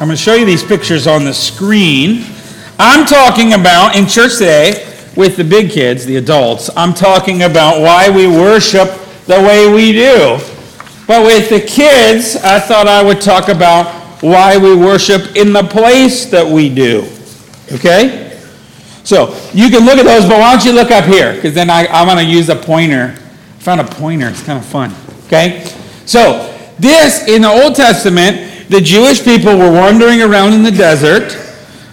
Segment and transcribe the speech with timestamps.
[0.00, 2.24] I'm going to show you these pictures on the screen.
[2.78, 6.70] I'm talking about in church today with the big kids, the adults.
[6.74, 8.88] I'm talking about why we worship
[9.26, 10.38] the way we do.
[11.06, 15.64] But with the kids, I thought I would talk about why we worship in the
[15.64, 17.06] place that we do.
[17.70, 18.40] Okay?
[19.04, 21.34] So you can look at those, but why don't you look up here?
[21.34, 23.18] Because then I, I'm going to use a pointer.
[23.18, 24.30] I found a pointer.
[24.30, 24.94] It's kind of fun.
[25.26, 25.66] Okay?
[26.06, 31.32] So this, in the Old Testament, the Jewish people were wandering around in the desert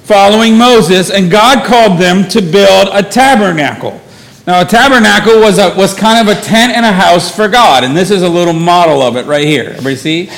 [0.04, 4.00] following Moses, and God called them to build a tabernacle.
[4.46, 7.84] Now, a tabernacle was, a, was kind of a tent and a house for God,
[7.84, 9.72] and this is a little model of it right here.
[9.72, 10.30] Everybody see?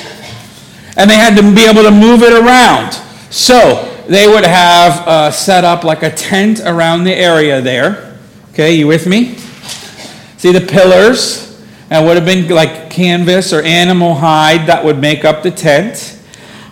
[0.96, 2.94] And they had to be able to move it around.
[3.30, 8.18] So, they would have uh, set up like a tent around the area there.
[8.52, 9.36] Okay, you with me?
[10.38, 11.62] See the pillars?
[11.90, 16.16] And would have been like canvas or animal hide that would make up the tent.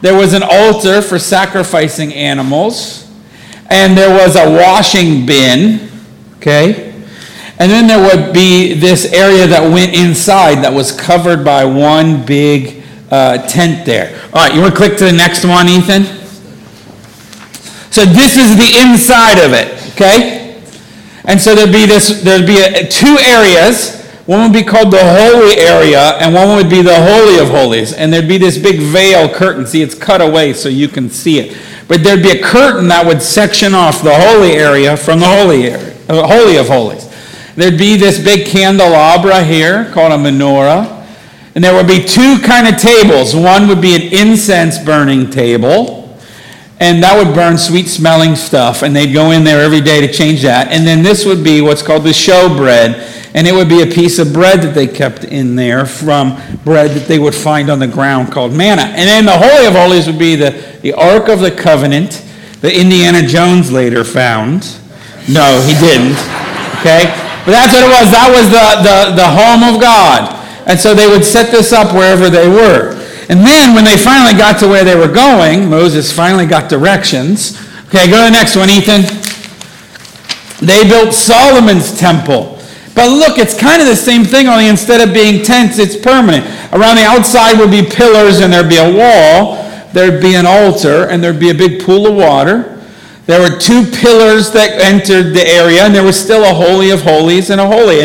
[0.00, 3.10] There was an altar for sacrificing animals,
[3.68, 5.88] and there was a washing bin,
[6.36, 6.94] okay?
[7.58, 12.24] And then there would be this area that went inside that was covered by one
[12.24, 14.14] big uh, tent there.
[14.32, 16.04] All right, you want to click to the next one, Ethan?
[17.90, 20.62] So this is the inside of it, okay?
[21.24, 23.97] And so there'd be this, there'd be a, two areas
[24.28, 27.94] one would be called the holy area, and one would be the holy of holies.
[27.94, 29.66] And there'd be this big veil curtain.
[29.66, 31.56] See, it's cut away so you can see it.
[31.88, 35.70] But there'd be a curtain that would section off the holy area from the holy
[35.70, 37.08] area, uh, holy of holies.
[37.54, 41.06] There'd be this big candelabra here called a menorah.
[41.54, 43.34] And there would be two kind of tables.
[43.34, 46.18] One would be an incense burning table,
[46.80, 50.12] and that would burn sweet smelling stuff, and they'd go in there every day to
[50.12, 50.68] change that.
[50.68, 53.86] And then this would be what's called the show bread and it would be a
[53.86, 57.78] piece of bread that they kept in there from bread that they would find on
[57.78, 58.82] the ground called manna.
[58.82, 60.50] And then the Holy of Holies would be the,
[60.82, 62.24] the Ark of the Covenant
[62.60, 64.62] that Indiana Jones later found.
[65.28, 66.18] No, he didn't.
[66.80, 67.04] Okay?
[67.44, 68.10] But that's what it was.
[68.10, 70.34] That was the, the, the home of God.
[70.66, 72.92] And so they would set this up wherever they were.
[73.28, 77.58] And then when they finally got to where they were going, Moses finally got directions.
[77.88, 79.02] Okay, go to the next one, Ethan.
[80.64, 82.57] They built Solomon's temple.
[82.98, 86.44] But look, it's kind of the same thing, only instead of being tents, it's permanent.
[86.72, 89.54] Around the outside would be pillars and there'd be a wall,
[89.92, 92.84] there'd be an altar, and there'd be a big pool of water.
[93.26, 97.02] There were two pillars that entered the area, and there was still a Holy of
[97.02, 98.00] Holies and a Holy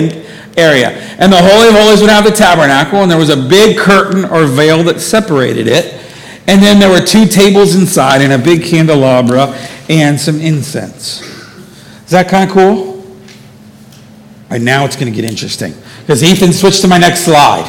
[0.57, 0.89] area.
[1.17, 4.25] And the Holy of Holies would have the tabernacle, and there was a big curtain
[4.25, 5.99] or veil that separated it.
[6.45, 9.57] And then there were two tables inside, and a big candelabra,
[9.89, 11.21] and some incense.
[12.05, 12.92] Is that kind of cool?
[14.49, 15.73] Right, now it's going to get interesting.
[16.01, 17.65] Because Ethan switched to my next slide.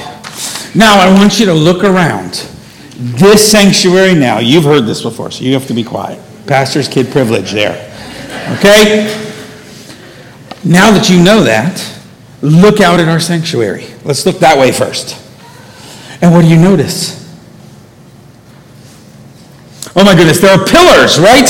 [0.74, 2.48] Now I want you to look around.
[2.96, 6.20] This sanctuary now, you've heard this before, so you have to be quiet.
[6.46, 7.90] Pastor's kid privilege there.
[8.58, 9.06] Okay?
[10.64, 11.80] Now that you know that,
[12.42, 13.86] look out at our sanctuary.
[14.04, 15.20] Let's look that way first.
[16.20, 17.22] And what do you notice?
[19.96, 21.48] Oh my goodness, there are pillars, right?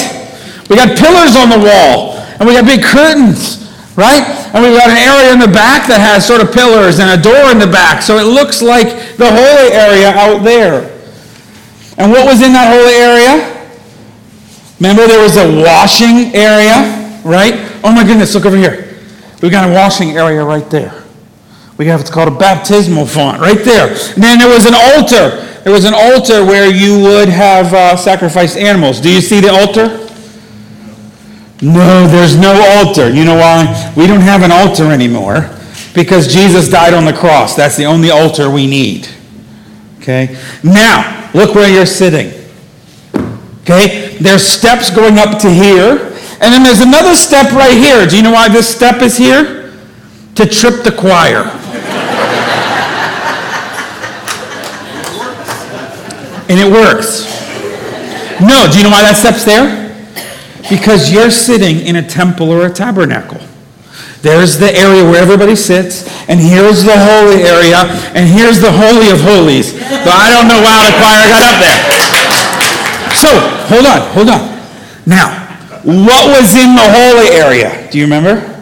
[0.69, 3.64] We got pillars on the wall, and we got big curtains
[3.97, 4.22] right?
[4.53, 7.21] And we've got an area in the back that has sort of pillars and a
[7.21, 8.03] door in the back.
[8.03, 10.91] So it looks like the holy area out there.
[11.97, 13.54] And what was in that holy area?
[14.81, 17.54] Remember there was a washing area, right?
[17.84, 18.99] Oh my goodness, look over here.
[19.41, 21.04] We've got a washing area right there.
[21.78, 23.88] We have what's called a baptismal font right there.
[23.88, 25.43] And then there was an altar.
[25.62, 29.00] There was an altar where you would have uh, sacrificed animals.
[29.00, 30.03] Do you see the altar?
[31.62, 33.09] No, there's no altar.
[33.09, 33.92] You know why?
[33.97, 35.50] We don't have an altar anymore
[35.94, 37.54] because Jesus died on the cross.
[37.54, 39.09] That's the only altar we need.
[40.00, 40.37] Okay?
[40.62, 42.32] Now, look where you're sitting.
[43.62, 44.19] Okay?
[44.20, 48.06] There's steps going up to here, and then there's another step right here.
[48.06, 49.72] Do you know why this step is here?
[50.34, 51.44] To trip the choir.
[56.50, 57.25] and it works.
[58.41, 59.84] No, do you know why that step's there?
[60.71, 63.41] Because you're sitting in a temple or a tabernacle.
[64.22, 67.84] There's the area where everybody sits, and here's the holy area,
[68.16, 69.75] and here's the holy of holies.
[69.75, 71.81] But I don't know how the choir got up there.
[73.21, 73.28] So,
[73.69, 74.41] hold on, hold on.
[75.07, 75.45] Now,
[75.84, 77.91] what was in the holy area?
[77.91, 78.53] Do you remember?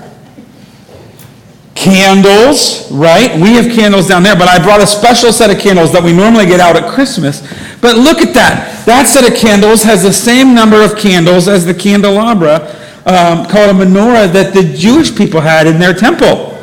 [1.83, 3.35] Candles, right?
[3.35, 6.13] We have candles down there, but I brought a special set of candles that we
[6.13, 7.41] normally get out at Christmas.
[7.81, 8.87] But look at that.
[8.87, 12.71] That set of candles has the same number of candles as the candelabra
[13.05, 16.57] um, called a menorah that the Jewish people had in their temple.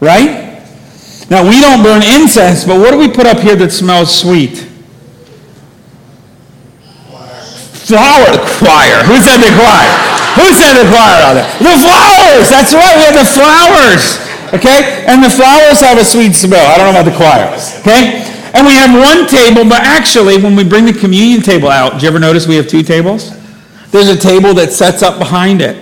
[0.00, 0.64] Right?
[1.28, 4.66] Now, we don't burn incense, but what do we put up here that smells sweet?
[7.86, 8.98] flower choir.
[9.06, 9.90] Who said the choir?
[10.34, 11.46] Who said the choir out there?
[11.62, 12.50] The flowers.
[12.50, 12.98] That's right.
[12.98, 14.25] We have the flowers.
[14.56, 15.04] Okay?
[15.06, 16.64] And the flowers have a sweet smell.
[16.64, 17.52] I don't know about the choir.
[17.80, 18.24] Okay?
[18.54, 22.06] And we have one table, but actually, when we bring the communion table out, do
[22.06, 23.30] you ever notice we have two tables?
[23.90, 25.76] There's a table that sets up behind it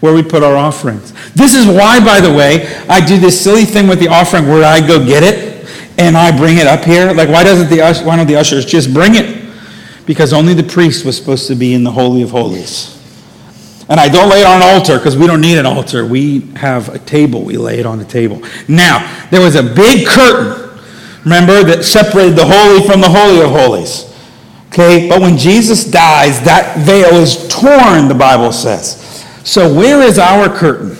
[0.00, 1.12] where we put our offerings.
[1.32, 4.64] This is why, by the way, I do this silly thing with the offering where
[4.64, 5.68] I go get it
[5.98, 7.12] and I bring it up here.
[7.12, 9.44] Like, why doesn't the why don't the ushers just bring it?
[10.06, 12.99] Because only the priest was supposed to be in the holy of holies.
[13.90, 16.06] And I don't lay it on an altar because we don't need an altar.
[16.06, 17.42] We have a table.
[17.42, 18.40] We lay it on the table.
[18.68, 20.80] Now, there was a big curtain,
[21.24, 24.06] remember, that separated the holy from the holy of holies.
[24.68, 29.26] Okay, but when Jesus dies, that veil is torn, the Bible says.
[29.42, 30.96] So, where is our curtain?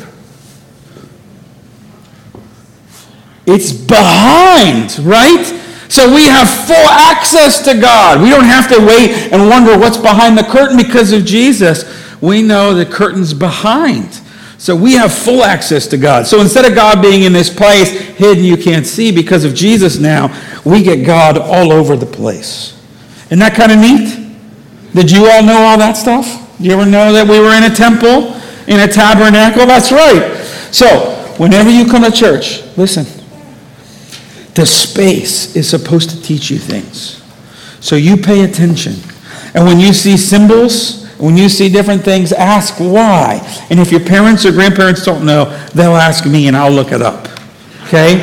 [3.46, 5.46] It's behind, right?
[5.88, 8.22] So we have full access to God.
[8.22, 11.84] We don't have to wait and wonder what's behind the curtain because of Jesus.
[12.20, 14.20] We know the curtain's behind.
[14.58, 16.26] So we have full access to God.
[16.26, 19.99] So instead of God being in this place hidden you can't see because of Jesus
[19.99, 20.28] now,
[20.64, 22.78] we get God all over the place.
[23.26, 24.20] Isn't that kind of neat?
[24.93, 26.26] Did you all know all that stuff?
[26.61, 28.34] You ever know that we were in a temple,
[28.67, 29.64] in a tabernacle?
[29.64, 30.37] That's right.
[30.70, 33.06] So whenever you come to church, listen,
[34.55, 37.22] the space is supposed to teach you things.
[37.81, 38.96] So you pay attention.
[39.55, 43.40] And when you see symbols, when you see different things, ask why.
[43.69, 45.44] And if your parents or grandparents don't know,
[45.75, 47.28] they'll ask me and I'll look it up.
[47.84, 48.19] Okay?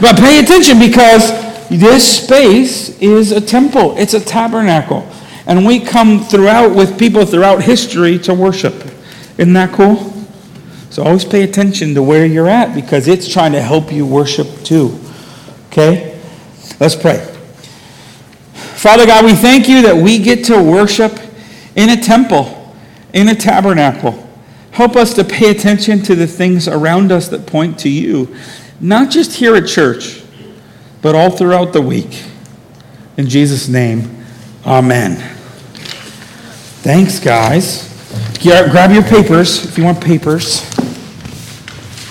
[0.00, 1.30] But pay attention because
[1.70, 5.08] this space is a temple, it's a tabernacle.
[5.46, 8.74] And we come throughout with people throughout history to worship.
[9.38, 10.12] Isn't that cool?
[10.90, 14.46] So always pay attention to where you're at because it's trying to help you worship
[14.62, 14.98] too.
[15.68, 16.20] Okay?
[16.78, 17.18] Let's pray.
[18.52, 21.23] Father God, we thank you that we get to worship
[21.76, 22.74] in a temple,
[23.12, 24.28] in a tabernacle.
[24.72, 28.34] Help us to pay attention to the things around us that point to you,
[28.80, 30.22] not just here at church,
[31.00, 32.24] but all throughout the week.
[33.16, 34.24] In Jesus' name,
[34.66, 35.16] amen.
[36.82, 37.90] Thanks, guys.
[38.42, 40.73] Grab your papers if you want papers.